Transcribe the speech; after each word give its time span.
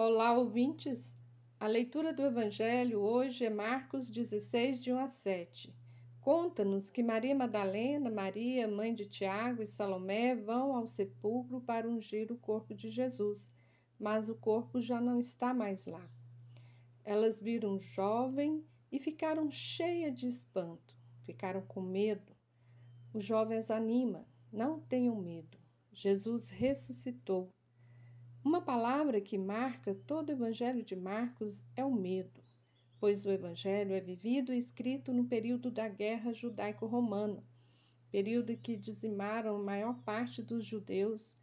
Olá, 0.00 0.32
ouvintes! 0.38 1.16
A 1.58 1.66
leitura 1.66 2.12
do 2.12 2.22
Evangelho 2.22 3.00
hoje 3.00 3.44
é 3.44 3.50
Marcos 3.50 4.08
16, 4.08 4.80
de 4.80 4.92
1 4.92 4.98
a 5.00 5.08
7. 5.08 5.74
Conta-nos 6.20 6.88
que 6.88 7.02
Maria 7.02 7.34
Madalena, 7.34 8.08
Maria, 8.08 8.68
mãe 8.68 8.94
de 8.94 9.06
Tiago 9.06 9.60
e 9.60 9.66
Salomé 9.66 10.36
vão 10.36 10.76
ao 10.76 10.86
sepulcro 10.86 11.60
para 11.60 11.88
ungir 11.88 12.30
o 12.30 12.38
corpo 12.38 12.76
de 12.76 12.88
Jesus, 12.88 13.50
mas 13.98 14.28
o 14.28 14.36
corpo 14.36 14.80
já 14.80 15.00
não 15.00 15.18
está 15.18 15.52
mais 15.52 15.84
lá. 15.84 16.08
Elas 17.02 17.40
viram 17.40 17.72
um 17.72 17.78
jovem 17.80 18.64
e 18.92 19.00
ficaram 19.00 19.50
cheias 19.50 20.14
de 20.14 20.28
espanto, 20.28 20.96
ficaram 21.24 21.62
com 21.62 21.80
medo. 21.80 22.36
O 23.12 23.18
jovem 23.20 23.58
as 23.58 23.68
anima, 23.68 24.24
não 24.52 24.78
tenham 24.78 25.16
medo. 25.16 25.58
Jesus 25.92 26.50
ressuscitou. 26.50 27.52
Uma 28.48 28.62
palavra 28.62 29.20
que 29.20 29.36
marca 29.36 29.94
todo 30.06 30.30
o 30.30 30.32
Evangelho 30.32 30.82
de 30.82 30.96
Marcos 30.96 31.62
é 31.76 31.84
o 31.84 31.92
medo, 31.92 32.42
pois 32.98 33.26
o 33.26 33.30
Evangelho 33.30 33.92
é 33.92 34.00
vivido 34.00 34.54
e 34.54 34.56
escrito 34.56 35.12
no 35.12 35.26
período 35.26 35.70
da 35.70 35.86
Guerra 35.86 36.32
Judaico-Romana, 36.32 37.44
período 38.10 38.56
que 38.56 38.74
dizimaram 38.74 39.56
a 39.56 39.62
maior 39.62 39.98
parte 40.02 40.42
dos 40.42 40.64
judeus. 40.64 41.36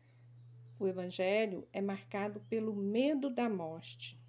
O 0.80 0.88
Evangelho 0.88 1.68
é 1.72 1.80
marcado 1.80 2.40
pelo 2.50 2.76
medo 2.76 3.30
da 3.30 3.48
morte. 3.48 4.20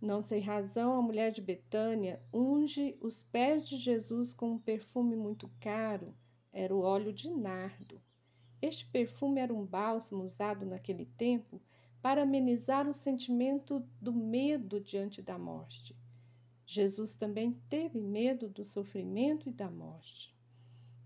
Não 0.00 0.22
sem 0.22 0.40
razão, 0.40 0.94
a 0.98 1.02
mulher 1.02 1.32
de 1.32 1.42
Betânia 1.42 2.18
unge 2.32 2.96
os 2.98 3.22
pés 3.24 3.68
de 3.68 3.76
Jesus 3.76 4.32
com 4.32 4.52
um 4.52 4.58
perfume 4.58 5.14
muito 5.14 5.50
caro, 5.60 6.14
era 6.50 6.74
o 6.74 6.80
óleo 6.80 7.12
de 7.12 7.28
nardo. 7.28 8.00
Este 8.60 8.84
perfume 8.86 9.40
era 9.40 9.54
um 9.54 9.64
bálsamo 9.64 10.24
usado 10.24 10.66
naquele 10.66 11.06
tempo 11.06 11.60
para 12.02 12.22
amenizar 12.22 12.88
o 12.88 12.92
sentimento 12.92 13.86
do 14.00 14.12
medo 14.12 14.80
diante 14.80 15.22
da 15.22 15.38
morte. 15.38 15.96
Jesus 16.66 17.14
também 17.14 17.52
teve 17.68 18.00
medo 18.00 18.48
do 18.48 18.64
sofrimento 18.64 19.48
e 19.48 19.52
da 19.52 19.70
morte. 19.70 20.36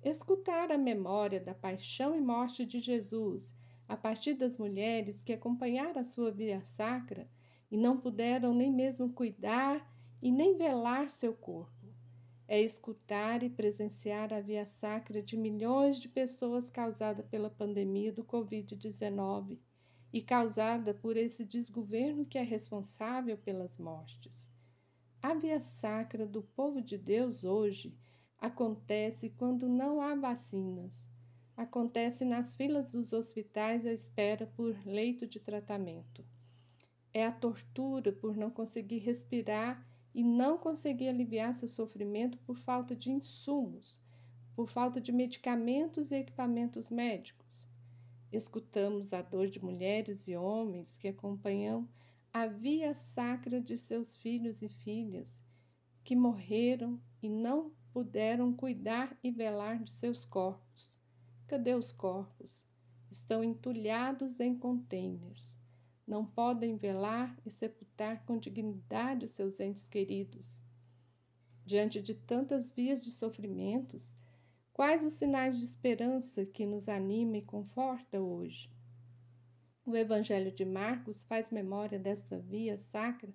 Escutar 0.03 0.73
a 0.73 0.79
memória 0.79 1.39
da 1.39 1.55
paixão 1.55 2.17
e 2.17 2.21
morte 2.21 2.65
de 2.65 2.81
Jesus 2.81 3.55
a 3.87 3.97
partir 3.97 4.35
das 4.35 4.57
mulheres 4.59 5.21
que 5.21 5.33
acompanharam 5.33 6.01
a 6.01 6.05
sua 6.05 6.31
via 6.31 6.63
sacra 6.63 7.29
e 7.71 7.77
não 7.77 8.01
puderam 8.01 8.55
nem 8.55 8.73
mesmo 8.73 9.13
cuidar 9.13 9.87
e 10.21 10.33
nem 10.33 10.57
velar 10.57 11.11
seu 11.11 11.35
corpo 11.35 11.82
é 12.53 12.61
escutar 12.61 13.43
e 13.43 13.49
presenciar 13.49 14.31
a 14.31 14.39
via 14.39 14.67
sacra 14.67 15.23
de 15.23 15.39
milhões 15.39 15.99
de 15.99 16.07
pessoas 16.07 16.69
causada 16.69 17.23
pela 17.23 17.49
pandemia 17.49 18.13
do 18.13 18.23
Covid-19 18.23 19.59
e 20.13 20.21
causada 20.21 20.93
por 20.93 21.17
esse 21.17 21.47
desgoverno 21.47 22.27
que 22.27 22.37
é 22.37 22.43
responsável 22.43 23.39
pelas 23.39 23.79
mortes. 23.79 24.51
A 25.23 25.33
via 25.33 25.59
sacra 25.59 26.27
do 26.27 26.43
povo 26.43 26.83
de 26.83 26.99
Deus 26.99 27.43
hoje 27.43 27.97
acontece 28.39 29.31
quando 29.31 29.67
não 29.67 30.03
há 30.03 30.15
vacinas. 30.15 31.09
Acontece 31.57 32.23
nas 32.23 32.53
filas 32.53 32.87
dos 32.87 33.15
hospitais 33.15 33.87
à 33.87 33.93
espera 33.95 34.47
por 34.47 34.77
leito 34.85 35.27
de 35.27 35.41
tratamento. 35.41 36.23
É 37.15 37.25
a 37.25 37.33
tortura 37.33 38.13
por 38.13 38.37
não 38.37 38.51
conseguir 38.51 38.99
respirar 38.99 39.91
e 40.15 40.23
não 40.23 40.59
conseguir 40.59 41.09
aliviar 41.09 41.55
seu 41.55 41.69
sofrimento 41.69 42.39
por 42.39 42.57
falta 42.57 42.95
de 42.95 43.11
insumos, 43.11 43.99
por 44.55 44.69
falta 44.69 45.01
de 45.01 45.11
medicamentos 45.11 46.13
e 46.13 46.17
equipamentos 46.17 46.91
médicos. 46.91 47.69
Escutamos 48.31 49.13
a 49.13 49.23
dor 49.23 49.49
de 49.49 49.63
mulheres 49.63 50.29
e 50.29 50.37
homens 50.37 50.97
que 50.97 51.09
acompanham 51.09 51.89
a 52.33 52.47
via 52.47 52.95
sacra 52.95 53.61
de 53.61 53.77
seus 53.79 54.17
filhos 54.17 54.63
e 54.63 54.69
filhas, 54.69 55.43
que 56.05 56.17
morreram 56.17 57.01
e 57.23 57.29
não 57.29 57.73
puderam 57.93 58.53
cuidar 58.53 59.17
e 59.23 59.31
velar 59.31 59.83
de 59.83 59.93
seus 59.93 60.25
corpos. 60.25 60.99
Cadê 61.47 61.75
os 61.75 61.93
corpos? 61.93 62.65
Estão 63.11 63.45
entulhados 63.45 64.41
em 64.41 64.57
contêineres 64.57 65.62
não 66.13 66.27
podem 66.27 66.77
velar 66.77 67.35
e 67.43 67.51
sepultar 67.51 68.23
com 68.27 68.37
dignidade 68.37 69.27
seus 69.27 69.59
entes 69.59 69.89
queridos. 69.89 70.61
Diante 71.65 72.03
de 72.03 72.13
tantas 72.13 72.71
vias 72.71 73.03
de 73.03 73.11
sofrimentos, 73.11 74.15
quais 74.75 75.03
os 75.07 75.15
sinais 75.15 75.57
de 75.57 75.65
esperança 75.65 76.45
que 76.45 76.67
nos 76.67 76.87
anima 76.87 77.39
e 77.39 77.43
conforta 77.43 78.21
hoje? 78.21 78.71
O 79.87 79.97
Evangelho 79.97 80.53
de 80.53 80.67
Marcos 80.67 81.25
faz 81.25 81.51
memória 81.51 81.99
desta 81.99 82.39
via 82.39 82.77
sacra 82.77 83.35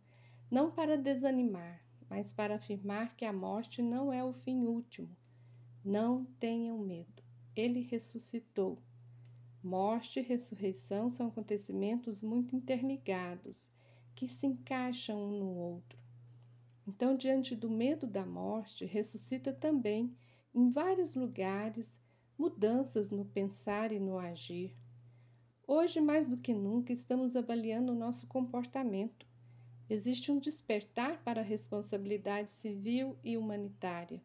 não 0.52 0.70
para 0.70 1.00
desanimar, 1.00 1.84
mas 2.08 2.32
para 2.32 2.58
afirmar 2.58 3.16
que 3.16 3.26
a 3.26 3.34
morte 3.34 3.82
não 3.82 4.14
é 4.14 4.24
o 4.24 4.34
fim 4.34 4.68
último. 4.68 5.18
Não 5.84 6.26
tenham 6.40 6.78
medo, 6.78 7.24
ele 7.56 7.82
ressuscitou 7.82 8.78
Morte 9.70 10.22
e 10.22 10.24
ressurreição 10.24 11.10
são 11.10 11.28
acontecimentos 11.28 12.22
muito 12.22 12.56
interligados, 12.56 13.70
que 14.16 14.26
se 14.26 14.48
encaixam 14.48 15.22
um 15.22 15.40
no 15.40 15.50
outro. 15.58 16.00
Então, 16.88 17.18
diante 17.18 17.54
do 17.54 17.70
medo 17.70 18.08
da 18.08 18.26
morte, 18.26 18.86
ressuscita 18.86 19.52
também, 19.52 20.16
em 20.56 20.70
vários 20.70 21.16
lugares, 21.16 22.02
mudanças 22.38 23.12
no 23.12 23.26
pensar 23.26 23.92
e 23.92 24.00
no 24.00 24.18
agir. 24.18 24.74
Hoje, 25.68 26.00
mais 26.00 26.30
do 26.30 26.38
que 26.38 26.54
nunca, 26.54 26.94
estamos 26.94 27.36
avaliando 27.36 27.92
o 27.92 28.00
nosso 28.00 28.26
comportamento. 28.26 29.28
Existe 29.90 30.32
um 30.32 30.40
despertar 30.40 31.22
para 31.26 31.42
a 31.42 31.44
responsabilidade 31.44 32.52
civil 32.52 33.18
e 33.22 33.36
humanitária. 33.36 34.24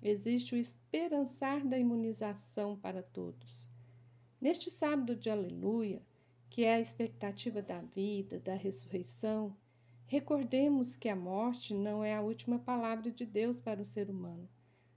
Existe 0.00 0.54
o 0.54 0.58
esperançar 0.58 1.66
da 1.66 1.78
imunização 1.78 2.78
para 2.78 3.02
todos. 3.02 3.68
Neste 4.40 4.70
sábado 4.70 5.14
de 5.14 5.28
Aleluia, 5.28 6.00
que 6.48 6.64
é 6.64 6.76
a 6.76 6.80
expectativa 6.80 7.60
da 7.60 7.82
vida, 7.82 8.40
da 8.40 8.54
ressurreição, 8.54 9.54
recordemos 10.06 10.96
que 10.96 11.10
a 11.10 11.14
morte 11.14 11.74
não 11.74 12.02
é 12.02 12.14
a 12.14 12.22
última 12.22 12.58
palavra 12.58 13.10
de 13.10 13.26
Deus 13.26 13.60
para 13.60 13.82
o 13.82 13.84
ser 13.84 14.08
humano. 14.08 14.48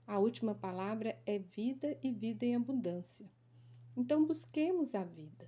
A 0.06 0.18
última 0.18 0.54
palavra 0.54 1.20
é 1.26 1.38
vida 1.38 1.94
e 2.02 2.10
vida 2.10 2.46
em 2.46 2.56
abundância. 2.56 3.30
Então 3.94 4.24
busquemos 4.24 4.94
a 4.94 5.04
vida. 5.04 5.46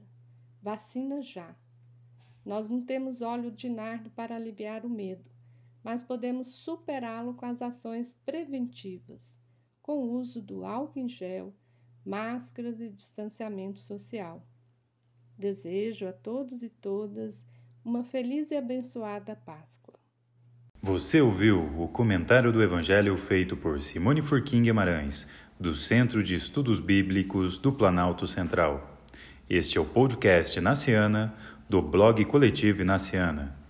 Vacina 0.61 1.23
já. 1.23 1.57
Nós 2.45 2.69
não 2.69 2.85
temos 2.85 3.23
óleo 3.23 3.51
de 3.51 3.71
nardo 3.71 4.11
para 4.11 4.37
aliviar 4.37 4.85
o 4.85 4.91
medo, 4.91 5.25
mas 5.83 6.03
podemos 6.03 6.49
superá-lo 6.49 7.33
com 7.33 7.47
as 7.47 7.63
ações 7.63 8.15
preventivas, 8.27 9.39
com 9.81 10.01
o 10.01 10.13
uso 10.13 10.43
do 10.43 10.67
álcool 10.67 10.99
em 10.99 11.09
gel 11.09 11.55
máscaras 12.07 12.81
e 12.81 12.89
distanciamento 12.89 13.81
social. 13.81 14.47
Desejo 15.37 16.07
a 16.07 16.13
todos 16.13 16.63
e 16.63 16.69
todas 16.69 17.45
uma 17.85 18.03
feliz 18.03 18.51
e 18.51 18.57
abençoada 18.57 19.37
Páscoa. 19.37 19.95
Você 20.81 21.21
ouviu 21.21 21.59
o 21.83 21.89
comentário 21.89 22.53
do 22.53 22.63
Evangelho 22.63 23.17
feito 23.17 23.57
por 23.57 23.83
Simone 23.83 24.23
Furquim 24.23 24.63
Guimarães, 24.63 25.27
do 25.59 25.75
Centro 25.75 26.23
de 26.23 26.35
Estudos 26.35 26.79
Bíblicos 26.79 27.59
do 27.59 27.73
Planalto 27.73 28.27
Central. 28.27 29.03
Este 29.49 29.79
é 29.79 29.81
o 29.81 29.85
podcast 29.85 30.61
Naciana, 30.61 31.35
do 31.69 31.83
blog 31.83 32.25
Coletivo 32.25 32.85
Naciana. 32.85 33.66